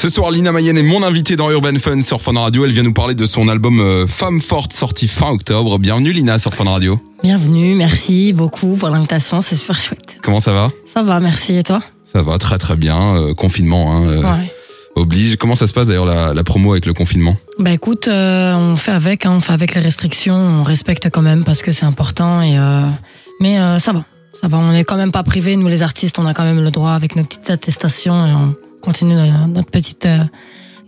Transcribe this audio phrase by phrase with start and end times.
[0.00, 2.64] Ce soir, Lina Mayenne est mon invitée dans Urban Fun sur Fun Radio.
[2.64, 5.76] Elle vient nous parler de son album euh, Femme Forte sorti fin octobre.
[5.80, 7.00] Bienvenue Lina sur Fun Radio.
[7.24, 10.16] Bienvenue, merci beaucoup pour l'invitation, c'est super chouette.
[10.22, 10.70] Comment ça va?
[10.94, 11.56] Ça va, merci.
[11.56, 11.82] Et toi?
[12.04, 13.16] Ça va très très bien.
[13.16, 14.52] Euh, confinement hein, euh, Ouais.
[14.94, 15.36] oblige.
[15.36, 17.34] Comment ça se passe d'ailleurs la, la promo avec le confinement?
[17.58, 21.22] Bah écoute, euh, on fait avec, hein, on fait avec les restrictions, on respecte quand
[21.22, 22.40] même parce que c'est important.
[22.40, 22.88] Et euh,
[23.40, 24.04] mais euh, ça va,
[24.40, 24.58] ça va.
[24.58, 26.92] On est quand même pas privés, nous les artistes, on a quand même le droit
[26.92, 29.14] avec nos petites attestations et on continue
[29.48, 30.18] notre petite, euh,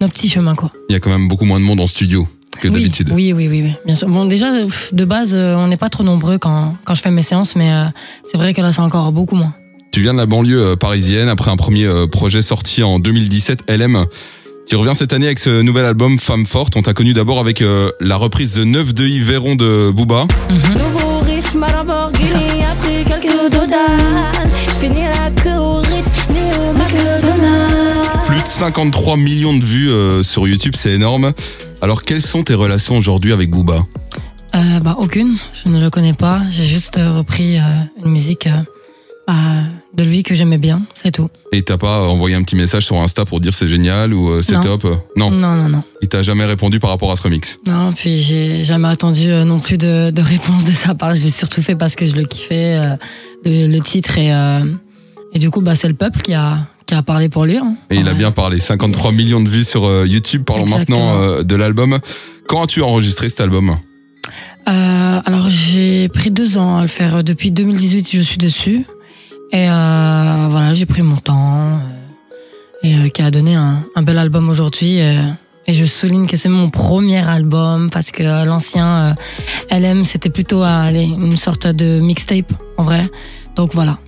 [0.01, 0.73] notre petit chemin quoi.
[0.89, 2.27] Il y a quand même beaucoup moins de monde en studio
[2.61, 3.11] que Oui, d'habitude.
[3.13, 4.09] Oui, oui, oui, oui, bien sûr.
[4.09, 7.11] Bon, déjà pff, de base, euh, on n'est pas trop nombreux quand quand je fais
[7.11, 7.85] mes séances, mais euh,
[8.31, 9.55] c'est vrai que là c'est encore beaucoup moins.
[9.93, 13.65] Tu viens de la banlieue euh, parisienne après un premier euh, projet sorti en 2017,
[13.69, 14.05] LM.
[14.69, 16.77] Tu reviens cette année avec ce nouvel album Femme Forte.
[16.77, 20.27] On t'a connu d'abord avec euh, la reprise de 9 de Yves Véron de Booba.
[20.49, 24.31] Nouveau riche, ma Lamborghini, après quelques dodanes.
[24.69, 25.83] Je finis la queue au
[28.61, 31.33] 53 millions de vues euh, sur YouTube, c'est énorme.
[31.81, 33.87] Alors quelles sont tes relations aujourd'hui avec Booba?
[34.55, 36.43] Euh, bah aucune, je ne le connais pas.
[36.51, 37.63] J'ai juste euh, repris euh,
[38.05, 38.47] une musique
[39.27, 39.33] bah,
[39.95, 41.31] de lui que j'aimais bien, c'est tout.
[41.53, 44.61] Et t'as pas envoyé un petit message sur Insta pour dire c'est génial ou c'est
[44.61, 44.85] top?
[45.17, 47.59] Non, Non, non, non, il t'a jamais répondu par rapport à ce remix?
[47.67, 47.93] non.
[47.95, 51.15] Puis j'ai jamais attendu non plus de, de réponse de sa part.
[51.15, 52.77] Je l'ai surtout fait parce que je le kiffais,
[53.43, 54.29] le, le titre et
[55.33, 57.57] et du coup bah c'est le peuple qui a qui a parlé pour lui.
[57.57, 57.77] hein.
[57.91, 58.59] Et il a bien parlé.
[58.59, 60.43] 53 millions de vues sur euh, YouTube.
[60.45, 60.99] Parlons Exactement.
[61.15, 62.01] maintenant euh, de l'album.
[62.49, 63.77] Quand as-tu enregistré cet album?
[64.69, 67.23] Euh, alors j'ai pris deux ans à le faire.
[67.23, 68.85] Depuis 2018, je suis dessus.
[69.53, 71.79] Et voilà, j'ai pris mon temps.
[72.83, 74.99] et qui a donné un, un bel album aujourd'hui.
[74.99, 79.15] et je souligne que c'est mon premier album parce que l'ancien
[79.73, 83.03] euh, LM, c'était plutôt une sorte de mixtape, en vrai.
[83.57, 83.99] Donc voilà.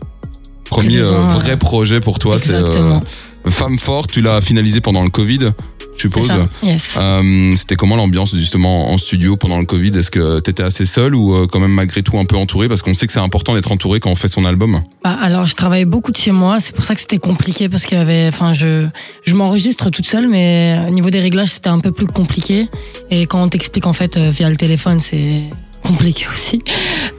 [0.72, 2.98] Premier euh, vrai projet pour toi, c'est euh,
[3.46, 4.10] Femme Forte.
[4.10, 5.52] Tu l'as finalisé pendant le Covid,
[5.94, 6.30] je suppose.
[6.62, 6.94] Yes.
[6.96, 9.90] Euh, C'était comment l'ambiance justement en studio pendant le Covid?
[9.98, 12.82] Est-ce que t'étais assez seul ou euh, quand même malgré tout un peu entouré Parce
[12.82, 14.82] qu'on sait que c'est important d'être entouré quand on fait son album.
[15.04, 16.60] Bah, alors, je travaillais beaucoup de chez moi.
[16.60, 18.88] C'est pour ça que c'était compliqué parce qu'il y avait, enfin, je,
[19.24, 22.68] je m'enregistre toute seule, mais au niveau des réglages, c'était un peu plus compliqué.
[23.10, 25.50] Et quand on t'explique en fait euh, via le téléphone, c'est
[25.82, 26.62] compliqué aussi.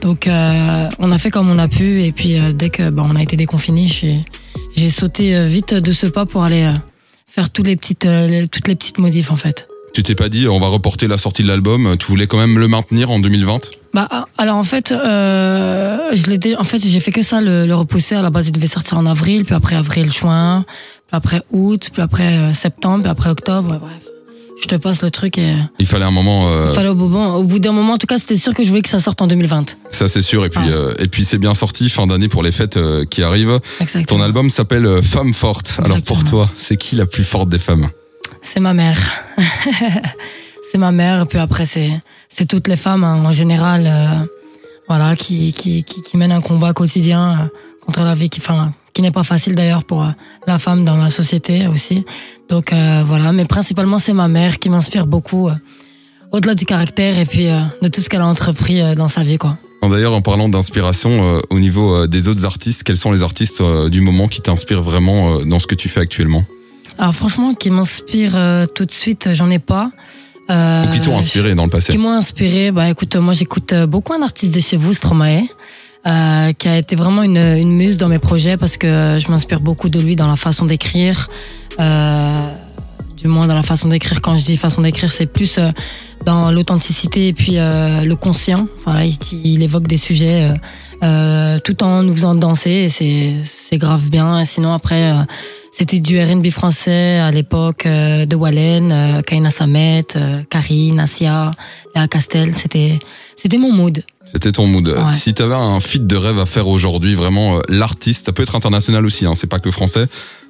[0.02, 2.02] Donc, euh, on a fait comme on a pu.
[2.02, 4.20] Et puis, euh, dès que bah, on a été déconfiné, j'ai,
[4.76, 6.72] j'ai sauté euh, vite de ce pas pour aller euh,
[7.26, 9.68] faire toutes les petites, euh, les- toutes les petites modifs en fait.
[9.94, 12.58] Tu t'es pas dit on va reporter la sortie de l'album Tu voulais quand même
[12.58, 16.98] le maintenir en 2020 Bah ah, alors en fait, euh, je l'ai en fait j'ai
[16.98, 18.16] fait que ça le, le repousser.
[18.16, 20.64] À la base, il devait sortir en avril, puis après avril, juin,
[21.06, 23.70] puis après août, puis après septembre, puis après octobre.
[23.70, 24.02] ouais, bref,
[24.62, 27.08] je te passe le truc et Il fallait un moment, euh, il fallait au bout,
[27.08, 29.00] bon, au bout d'un moment, en tout cas, c'était sûr que je voulais que ça
[29.00, 29.76] sorte en 2020.
[29.90, 30.44] ça c'est sûr.
[30.44, 30.70] Et puis, Ah.
[30.72, 33.58] euh, et puis c'est bien sorti fin d'année pour les fêtes euh, qui arrivent.
[33.80, 34.18] Exactement.
[34.18, 35.80] Ton album s'appelle euh, Femme Forte.
[35.84, 37.88] Alors pour toi, c'est qui la plus forte des femmes?
[38.42, 38.98] C'est ma mère.
[40.70, 41.22] c'est ma mère.
[41.22, 41.90] Et puis après, c'est
[42.28, 44.26] c'est toutes les femmes hein, en général, euh,
[44.88, 47.46] voilà, qui, qui qui qui mènent un combat quotidien euh,
[47.84, 50.10] contre la vie, qui enfin qui n'est pas facile d'ailleurs pour euh,
[50.46, 52.04] la femme dans la société aussi.
[52.48, 55.54] Donc euh, voilà, mais principalement c'est ma mère qui m'inspire beaucoup, euh,
[56.32, 59.36] au-delà du caractère et puis euh, de tout ce qu'elle a entrepris dans sa vie,
[59.36, 59.58] quoi.
[59.82, 64.28] D'ailleurs, en parlant d'inspiration, au niveau des autres artistes, quels sont les artistes du moment
[64.28, 66.44] qui t'inspirent vraiment dans ce que tu fais actuellement?
[66.96, 69.90] Alors franchement, qui m'inspire euh, tout de suite, j'en ai pas.
[70.48, 71.92] Ou qui t'ont inspiré dans le passé?
[71.92, 75.42] Qui m'ont inspiré, bah écoute, moi j'écoute beaucoup un artiste de chez vous, Stromae,
[76.06, 79.60] euh, qui a été vraiment une, une muse dans mes projets parce que je m'inspire
[79.60, 81.28] beaucoup de lui dans la façon d'écrire.
[81.80, 82.54] Euh,
[83.16, 84.20] du moins dans la façon d'écrire.
[84.20, 85.70] Quand je dis façon d'écrire, c'est plus euh,
[86.24, 88.66] dans l'authenticité et puis euh, le conscient.
[88.84, 90.50] Voilà, il, évoque des sujets
[91.02, 94.44] euh, tout en nous faisant danser et c'est grave bien.
[94.44, 95.12] Sinon après.
[95.72, 100.06] c'était du R&B français à l'époque de Wallen, euh, Kaina Samet,
[100.50, 101.52] Karine, Asia,
[101.94, 102.54] Léa Castel.
[102.54, 102.98] C'était,
[103.36, 104.04] c'était mon mood.
[104.26, 104.88] C'était ton mood.
[104.88, 105.12] Ouais.
[105.12, 108.56] Si t'avais un feat de rêve à faire aujourd'hui, vraiment euh, l'artiste, ça peut être
[108.56, 110.06] international aussi, hein, c'est pas que français.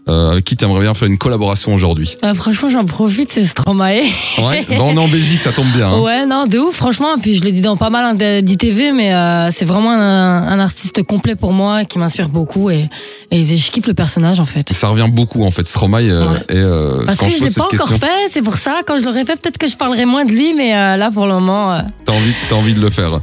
[0.07, 2.19] Euh, avec qui t'aimerais bien faire une collaboration aujourd'hui?
[2.25, 4.03] Euh, franchement, j'en profite, c'est Stromae.
[4.37, 4.67] Ouais.
[4.69, 5.89] Bah, on est en Belgique, ça tombe bien.
[5.91, 6.01] hein.
[6.03, 7.17] Ouais, non, de ouf, franchement.
[7.21, 11.03] Puis je le dis dans pas mal d'ITV, mais euh, c'est vraiment un, un artiste
[11.05, 12.91] complet pour moi qui m'inspire beaucoup et,
[13.31, 14.71] et je kiffe le personnage en fait.
[14.75, 16.03] Ça revient beaucoup en fait, Stromae.
[16.11, 16.39] euh, Ouais.
[16.51, 18.75] et euh, Parce quand que je l'ai pas encore fait, c'est pour ça.
[18.87, 21.25] Quand je l'aurais fait, peut-être que je parlerais moins de lui, mais euh, là pour
[21.27, 21.73] le moment.
[21.73, 23.13] euh, t'as envie, t'as envie de le faire.
[23.15, 23.21] Ouais.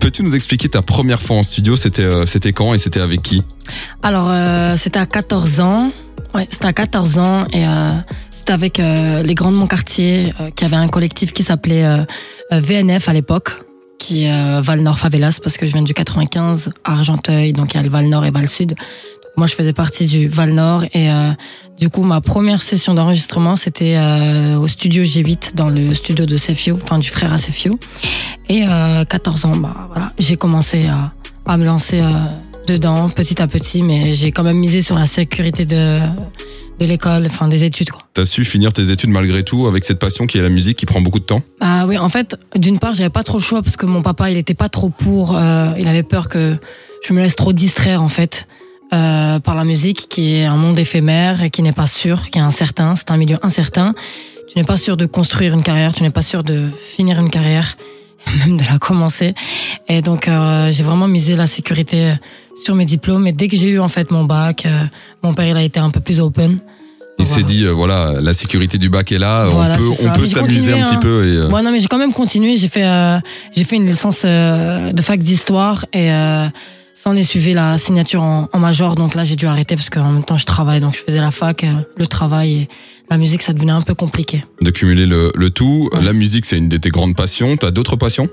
[0.00, 3.22] Peux-tu nous expliquer ta première fois en studio C'était, euh, c'était quand et c'était avec
[3.22, 3.42] qui?
[4.02, 5.92] Alors, euh, c'était à 14 ans.
[6.34, 7.92] Ouais, c'était à 14 ans et euh,
[8.30, 11.84] c'était avec les grands de mon quartier qui avait un collectif qui s'appelait
[12.50, 13.50] VNF à l'époque,
[13.98, 17.74] qui est euh, Val Nord Favelas parce que je viens du 95 à Argenteuil, donc
[17.74, 18.70] il y a le Val Nord et Val Sud.
[18.70, 18.78] Donc,
[19.36, 21.30] moi, je faisais partie du Val Nord et euh,
[21.78, 26.36] du coup, ma première session d'enregistrement, c'était euh, au studio G8, dans le studio de
[26.36, 27.78] Sefio, enfin du frère à Sefio.
[28.48, 31.12] Et euh, 14 ans, bah voilà, j'ai commencé à,
[31.46, 32.10] à me lancer euh,
[32.66, 36.00] dedans petit à petit, mais j'ai quand même misé sur la sécurité de
[36.80, 38.02] de l'école, enfin des études quoi.
[38.14, 40.86] T'as su finir tes études malgré tout avec cette passion qui est la musique qui
[40.86, 41.42] prend beaucoup de temps?
[41.60, 44.30] Ah oui, en fait, d'une part, j'avais pas trop le choix parce que mon papa,
[44.30, 45.36] il était pas trop pour.
[45.36, 46.56] euh, il avait peur que
[47.06, 48.46] je me laisse trop distraire en fait
[48.92, 52.38] euh, par la musique, qui est un monde éphémère et qui n'est pas sûr, qui
[52.38, 52.96] est incertain.
[52.96, 53.94] C'est un milieu incertain.
[54.50, 57.28] Tu n'es pas sûr de construire une carrière, tu n'es pas sûr de finir une
[57.28, 57.74] carrière,
[58.46, 59.34] même de la commencer.
[59.88, 62.14] Et donc, euh, j'ai vraiment misé la sécurité
[62.64, 63.26] sur mes diplômes.
[63.26, 64.84] Et dès que j'ai eu en fait mon bac, euh,
[65.22, 66.58] mon père il a été un peu plus open.
[67.20, 67.36] Il Voilà.
[67.40, 70.26] s'est dit, euh, voilà, la sécurité du bac est là, Voilà, on peut, on peut
[70.26, 70.98] s'amuser un petit hein.
[71.00, 71.26] peu.
[71.26, 72.56] Et, euh, Ouais, non, mais j'ai quand même continué.
[72.56, 73.18] J'ai fait, euh,
[73.56, 76.46] j'ai fait une licence euh, de fac d'histoire et euh,
[76.94, 78.94] sans les suivi la signature en, en major.
[78.94, 80.80] Donc là, j'ai dû arrêter parce qu'en même temps, je travaille.
[80.80, 82.68] Donc je faisais la fac, euh, le travail et
[83.10, 84.44] la musique, ça devenait un peu compliqué.
[84.62, 85.88] de cumuler le, le tout.
[85.92, 86.02] Ouais.
[86.04, 87.56] La musique, c'est une de tes grandes passions.
[87.56, 88.28] T'as d'autres passions?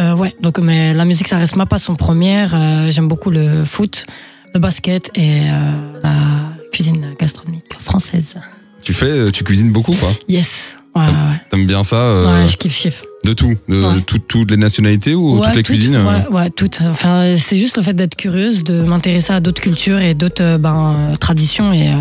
[0.00, 2.54] Euh, ouais, donc mais la musique, ça reste ma passion première.
[2.54, 4.06] Euh, J'aime beaucoup le foot,
[4.54, 8.34] le basket et euh, la cuisine gastronomique française.
[8.82, 10.10] Tu fais, euh, tu cuisines beaucoup, quoi.
[10.28, 10.76] Yes.
[10.94, 11.10] Ouais, ouais,
[11.50, 13.02] T'aimes bien ça euh, ouais, je kiffe, kiffe.
[13.24, 14.00] De tout, de Ouais.
[14.06, 16.78] tout- toutes les nationalités ou toutes les toutes, cuisines euh Ouais, ouais, toutes.
[16.82, 20.58] Enfin, c'est juste le fait d'être curieuse, de m'intéresser à d'autres cultures et d'autres euh,
[20.58, 21.96] ben, traditions et euh,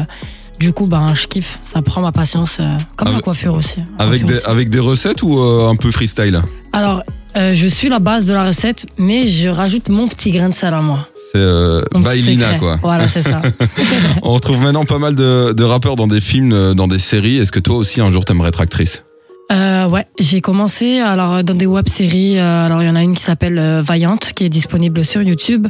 [0.59, 1.59] du coup, ben, je kiffe.
[1.63, 3.79] Ça prend ma patience, euh, comme Avec- la coiffure aussi.
[3.99, 6.37] La Avec coiffure des, avec des recettes ou un peu freestyle?
[6.37, 6.47] Aussi.
[6.71, 7.03] Alors,
[7.37, 10.53] euh, je suis la base de la recette, mais je rajoute mon petit grain de
[10.53, 11.07] sel à moi.
[11.31, 12.79] C'est euh, Bailina, quoi.
[12.81, 13.41] Voilà, c'est ça.
[14.23, 17.37] On retrouve maintenant pas mal de, de rappeurs dans des films, euh, dans des séries.
[17.37, 19.03] Est-ce que toi aussi, un jour, t'aimerais être actrice?
[19.51, 22.39] Euh, ouais, j'ai commencé alors dans des web-séries.
[22.39, 25.21] euh, alors il y en a une qui s'appelle euh, Vaillante, qui est disponible sur
[25.21, 25.67] YouTube,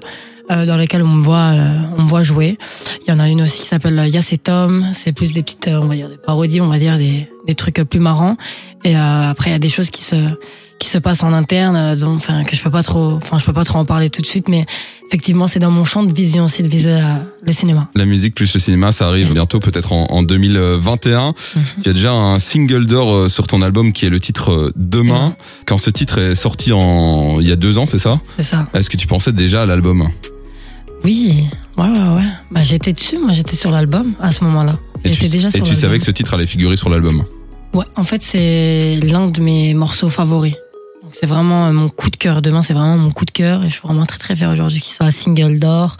[0.49, 2.57] euh, dans lesquelles on me voit, euh, on me voit jouer.
[3.05, 4.85] Il y en a une aussi qui s'appelle euh, Yass et Tom.
[4.93, 7.55] C'est plus des petites, euh, on va dire des parodies, on va dire des, des
[7.55, 8.37] trucs plus marrants.
[8.83, 10.15] Et euh, après il y a des choses qui se
[10.77, 13.45] qui se passent en interne, euh, donc enfin que je peux pas trop, enfin je
[13.45, 14.65] peux pas trop en parler tout de suite, mais
[15.07, 17.01] effectivement c'est dans mon champ de vision aussi de viser euh,
[17.43, 17.89] le cinéma.
[17.95, 21.27] La musique plus le cinéma, ça arrive bientôt, peut-être en, en 2021.
[21.55, 21.63] Mhm.
[21.77, 25.35] Il y a déjà un single d'or sur ton album qui est le titre Demain.
[25.65, 28.17] Quand ce titre est sorti en il y a deux ans, c'est ça?
[28.35, 28.67] C'est ça.
[28.73, 30.09] Est-ce que tu pensais déjà à l'album?
[31.05, 31.45] Oui,
[31.77, 32.29] ouais ouais ouais.
[32.51, 34.75] Bah j'étais dessus, moi j'étais sur l'album à ce moment-là.
[35.03, 37.23] Et tu, déjà et tu savais que ce titre allait figurer sur l'album?
[37.75, 40.55] Ouais, en fait, c'est l'un de mes morceaux favoris.
[41.11, 42.41] C'est vraiment euh, mon coup de cœur.
[42.41, 43.63] Demain, c'est vraiment mon coup de cœur.
[43.63, 45.97] Et je suis vraiment très, très fière aujourd'hui qu'il soit single d'or.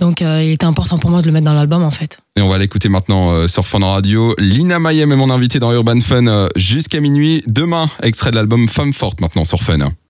[0.00, 2.18] Donc, euh, il était important pour moi de le mettre dans l'album, en fait.
[2.34, 4.34] Et on va l'écouter maintenant euh, sur Fun Radio.
[4.38, 7.44] Lina Mayem est mon invité dans Urban Fun jusqu'à minuit.
[7.46, 9.92] Demain, extrait de l'album Femme Forte maintenant sur Fun.